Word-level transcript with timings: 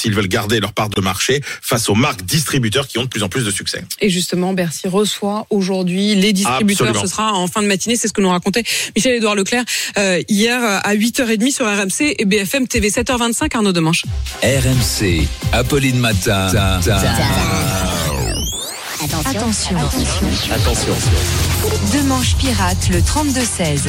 S'ils 0.00 0.14
veulent 0.14 0.28
garder 0.28 0.60
leur 0.60 0.72
part 0.72 0.88
de 0.88 1.00
marché 1.00 1.42
face 1.60 1.88
aux 1.90 1.94
marques 1.94 2.22
distributeurs 2.22 2.88
qui 2.88 2.98
ont 2.98 3.04
de 3.04 3.08
plus 3.08 3.22
en 3.22 3.28
plus 3.28 3.44
de 3.44 3.50
succès. 3.50 3.84
Et 4.00 4.08
justement, 4.08 4.54
Bercy 4.54 4.88
reçoit 4.88 5.46
aujourd'hui 5.50 6.14
les 6.14 6.32
distributeurs. 6.32 6.88
Absolument. 6.88 7.06
Ce 7.06 7.12
sera 7.12 7.32
en 7.34 7.46
fin 7.48 7.62
de 7.62 7.66
matinée, 7.66 7.96
c'est 7.96 8.08
ce 8.08 8.12
que 8.12 8.22
nous 8.22 8.30
racontait 8.30 8.64
Michel-Édouard 8.96 9.34
Leclerc 9.34 9.64
euh, 9.98 10.22
hier 10.28 10.58
à 10.62 10.94
8h30 10.94 11.52
sur 11.52 11.66
RMC 11.66 12.14
et 12.18 12.24
BFM 12.24 12.66
TV 12.66 12.88
7h25, 12.88 13.54
Arnaud 13.54 13.72
Demanche. 13.72 14.04
RMC. 14.42 15.26
Apolline 15.52 15.98
Matin. 15.98 16.48
Attention. 19.30 19.76
Attention. 20.50 20.92
Demanche 21.94 22.34
pirate 22.36 22.88
le 22.90 22.98
32-16. 22.98 23.82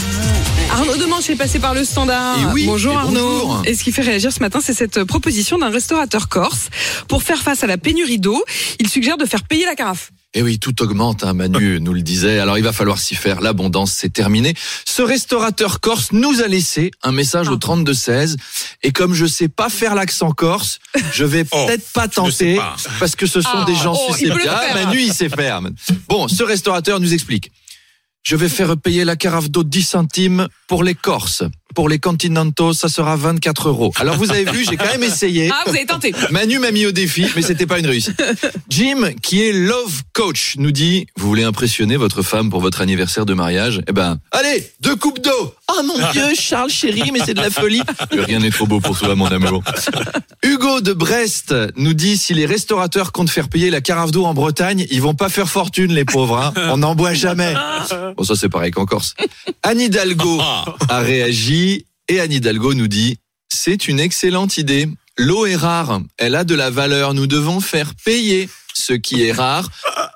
Arnaud 0.72 0.98
Demanche 0.98 1.32
est 1.32 1.36
passé 1.36 1.58
par 1.58 1.74
le 1.74 1.84
standard. 1.84 2.38
Et 2.40 2.54
oui, 2.54 2.66
bonjour 2.68 2.94
et 2.94 2.98
Arnaud. 2.98 3.46
bonjour. 3.46 3.62
Et 3.66 3.74
ce 3.74 3.84
qui 3.84 3.92
fait 3.92 4.04
réagir 4.04 4.32
ce 4.32 4.40
matin, 4.40 4.60
c'est 4.62 4.76
cette 4.76 5.04
proposition 5.04 5.58
d'un 5.58 5.72
restaurateur 5.72 6.30
corse. 6.30 6.70
Pour 7.08 7.24
faire 7.24 7.42
face 7.42 7.64
à 7.64 7.68
la 7.68 7.80
pénurie 7.80 8.20
d'eau, 8.20 8.44
il 8.80 8.88
suggère 8.88 9.18
de 9.18 9.26
faire 9.26 9.44
payer 9.44 9.66
la 9.66 9.74
carafe. 9.74 10.12
Et 10.34 10.40
Eh 10.40 10.44
oui, 10.44 10.60
tout 10.60 10.82
augmente, 10.82 11.24
hein, 11.26 11.34
Manu 11.34 11.80
nous 11.82 11.94
le 11.94 12.02
disait. 12.02 12.40
Alors 12.40 12.58
il 12.58 12.64
va 12.64 12.72
falloir 12.72 13.00
s'y 13.00 13.16
faire. 13.16 13.42
L'abondance, 13.42 13.92
c'est 13.92 14.12
terminé. 14.14 14.54
Ce 14.88 15.02
restaurateur 15.02 15.80
corse 15.82 16.12
nous 16.14 16.42
a 16.42 16.48
laissé 16.48 16.92
un 17.04 17.12
message 17.12 17.48
Ah. 17.50 17.54
au 17.54 17.58
32 17.58 17.94
16. 17.94 18.38
Et 18.84 18.92
comme 18.92 19.14
je 19.14 19.26
sais 19.26 19.50
pas 19.50 19.70
faire 19.70 19.94
l'accent 19.94 20.32
corse, 20.32 20.80
je 21.12 21.26
vais 21.26 21.44
Oh, 21.52 21.66
peut-être 21.68 21.92
pas 21.92 22.08
tenter 22.08 22.56
pas. 22.56 22.76
parce 23.00 23.16
que 23.18 23.26
ce 23.28 23.42
sont 23.42 23.50
Ah, 23.54 23.66
des 23.66 23.76
gens 23.76 23.94
oh, 23.94 24.14
susceptibles. 24.14 24.42
le 24.44 24.50
Ah. 24.50 24.74
Manu, 24.86 25.02
il 25.02 25.14
sait 25.14 25.30
faire. 25.30 25.62
Bon, 26.08 26.28
ce 26.30 26.44
restaurateur 26.44 27.00
nous 27.02 27.14
explique. 27.14 27.52
Je 28.24 28.36
vais 28.36 28.50
faire 28.50 28.78
payer 28.78 29.04
la 29.04 29.16
carafe 29.16 29.50
d'eau 29.50 29.64
10 29.64 29.82
centimes 29.84 30.48
pour 30.68 30.84
les 30.84 30.94
Corses. 30.94 31.44
Pour 31.76 31.90
les 31.90 32.00
Continentaux, 32.00 32.74
ça 32.74 32.90
sera 32.90 33.16
24 33.16 33.70
euros. 33.70 33.92
Alors 34.00 34.16
vous 34.18 34.32
avez 34.32 34.44
vu, 34.46 34.66
j'ai 34.70 34.78
quand 34.78 34.86
même 34.92 35.04
essayé. 35.04 35.50
Ah, 35.52 35.64
vous 35.66 35.76
avez 35.76 35.86
tenté. 35.86 36.14
Manu 36.32 36.60
m'a 36.60 36.72
mis 36.72 36.86
au 36.86 36.92
défi, 36.92 37.26
mais 37.36 37.42
c'était 37.42 37.66
pas 37.66 37.80
une 37.80 37.88
réussite. 37.88 38.22
Jim, 38.70 39.12
qui 39.22 39.42
est 39.42 39.52
love 39.54 40.02
coach, 40.14 40.56
nous 40.58 40.72
dit 40.72 41.08
Vous 41.18 41.28
voulez 41.28 41.44
impressionner 41.44 41.98
votre 41.98 42.22
femme 42.22 42.50
pour 42.50 42.62
votre 42.62 42.82
anniversaire 42.82 43.26
de 43.26 43.34
mariage? 43.34 43.82
Eh 43.88 43.92
ben, 43.94 44.20
allez, 44.32 44.70
deux 44.82 44.96
coupes 44.96 45.20
d'eau 45.22 45.54
Oh 45.74 45.82
mon 45.86 46.12
Dieu, 46.12 46.24
Charles 46.38 46.70
chéri, 46.70 47.12
mais 47.14 47.20
c'est 47.26 47.34
de 47.34 47.42
la 47.42 47.50
folie 47.50 47.82
Rien 48.12 48.40
n'est 48.40 48.50
trop 48.52 48.68
beau 48.68 48.80
pour 48.82 49.00
toi, 49.00 49.16
mon 49.16 49.28
amour. 49.28 49.64
Hugo 50.44 50.82
de 50.82 50.92
Brest 50.94 51.54
nous 51.78 51.94
dit 51.94 52.18
Si 52.18 52.34
les 52.34 52.46
restaurateurs 52.46 53.12
comptent 53.12 53.30
faire 53.30 53.48
payer 53.48 53.70
la 53.70 53.80
carafe 53.82 54.12
d'eau 54.12 54.26
en 54.26 54.34
Bretagne, 54.34 54.86
ils 54.92 55.02
vont 55.02 55.14
pas 55.14 55.30
faire 55.30 55.48
fortune, 55.50 55.94
les 55.94 56.06
pauvres. 56.06 56.38
hein. 56.38 56.54
On 56.72 56.78
n'en 56.78 56.96
boit 56.96 57.14
jamais. 57.14 57.54
Bon, 58.18 58.24
ça 58.24 58.36
c'est 58.36 58.50
pareil 58.50 58.72
qu'en 58.72 58.86
Corse. 58.86 59.16
Anne 59.64 59.80
Hidalgo 59.80 60.42
a 60.90 61.00
réagi 61.00 61.61
et 62.08 62.20
Anne 62.20 62.32
Hidalgo 62.32 62.74
nous 62.74 62.88
dit 62.88 63.18
c'est 63.50 63.88
une 63.88 64.00
excellente 64.00 64.58
idée. 64.58 64.88
L'eau 65.18 65.46
est 65.46 65.56
rare, 65.56 66.02
elle 66.18 66.36
a 66.36 66.44
de 66.44 66.56
la 66.56 66.70
valeur, 66.70 67.14
nous 67.14 67.28
devons 67.28 67.60
faire 67.60 67.94
payer 68.06 68.50
ce 68.74 68.94
qui 68.94 69.24
est 69.24 69.32
rare. 69.32 69.70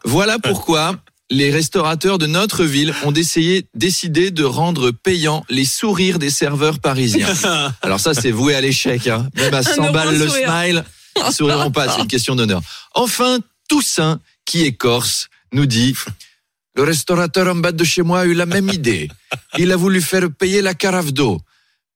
Voilà 0.06 0.39
pourquoi 0.39 0.95
les 1.29 1.51
restaurateurs 1.51 2.17
de 2.17 2.28
notre 2.28 2.63
ville 2.63 2.94
ont 3.03 3.11
décidé, 3.11 3.67
décidé 3.73 4.31
de 4.31 4.44
rendre 4.44 4.91
payants 4.91 5.44
les 5.50 5.66
sourires 5.66 6.19
des 6.19 6.29
serveurs 6.29 6.79
parisiens. 6.79 7.33
Alors 7.81 8.00
ça, 8.00 8.13
c'est 8.13 8.31
voué 8.31 8.56
à 8.56 8.62
l'échec. 8.62 9.07
Hein. 9.07 9.27
Même 9.35 9.53
à 9.53 9.63
100 9.63 9.83
euro 9.83 9.94
balles 9.94 10.17
le 10.17 10.27
sourire. 10.27 10.50
smile, 10.50 10.85
ils 11.17 11.33
souriront 11.33 11.72
pas, 11.72 11.89
c'est 11.89 12.01
une 12.01 12.07
question 12.07 12.35
d'honneur. 12.35 12.62
Enfin, 12.94 13.39
Toussaint, 13.67 14.19
qui 14.45 14.63
est 14.63 14.73
corse, 14.73 15.27
nous 15.51 15.66
dit 15.66 15.95
le 16.75 16.83
restaurateur 16.83 17.47
en 17.47 17.56
bas 17.56 17.72
de 17.72 17.83
chez 17.83 18.01
moi 18.01 18.22
a 18.22 18.25
eu 18.25 18.33
la 18.33 18.45
même 18.45 18.69
idée. 18.69 19.09
Il 19.57 19.71
a 19.71 19.75
voulu 19.75 20.01
faire 20.01 20.29
payer 20.31 20.61
la 20.61 20.73
carafe 20.73 21.13
d'eau. 21.13 21.39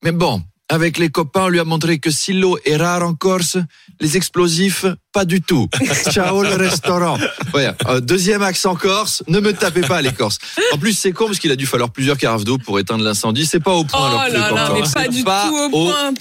Mais 0.04 0.12
bon, 0.12 0.42
avec 0.70 1.00
les 1.00 1.10
copains, 1.10 1.46
on 1.46 1.50
lui 1.50 1.60
a 1.60 1.64
montré 1.66 1.98
que 1.98 2.12
si 2.12 2.32
l'eau 2.32 2.58
est 2.64 2.78
rare 2.78 3.04
en 3.04 3.16
Corse, 3.16 3.58
les 4.00 4.18
explosifs, 4.18 4.86
pas 5.12 5.26
du 5.26 5.42
tout. 5.42 5.68
Ciao 6.12 6.44
le 6.44 6.54
restaurant. 6.56 7.18
Ouais, 7.56 7.72
euh, 7.88 8.00
deuxième 8.00 8.44
accent 8.44 8.76
corse, 8.76 9.24
ne 9.28 9.40
me 9.40 9.52
tapez 9.52 9.82
pas 9.82 10.02
les 10.02 10.12
Corses. 10.14 10.38
En 10.72 10.78
plus, 10.78 10.94
c'est 10.94 11.12
con 11.12 11.26
parce 11.26 11.40
qu'il 11.40 11.52
a 11.52 11.56
dû 11.56 11.66
falloir 11.66 11.90
plusieurs 11.90 12.18
carafes 12.18 12.44
d'eau 12.44 12.60
pour 12.60 12.78
éteindre 12.80 13.04
l'incendie. 13.04 13.48
C'est 13.48 13.60
pas 13.60 13.74
au 13.74 13.84
point 13.84 14.00
Oh 14.00 14.12
leur 14.12 14.42
là 14.42 14.52
là, 14.52 14.72
mais 14.76 14.82
pas 14.82 14.86
C'est 14.86 15.10
du 15.10 15.24
tout 15.24 15.30
au 15.30 15.70
point. 15.70 16.14